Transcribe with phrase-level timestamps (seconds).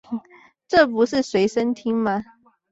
[0.67, 2.23] 這不是隨身聽嗎